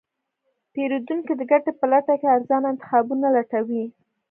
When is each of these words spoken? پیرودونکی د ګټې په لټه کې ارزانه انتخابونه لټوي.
پیرودونکی 0.73 1.33
د 1.37 1.41
ګټې 1.51 1.71
په 1.79 1.85
لټه 1.91 2.13
کې 2.19 2.27
ارزانه 2.35 2.67
انتخابونه 2.71 3.27
لټوي. 3.35 3.83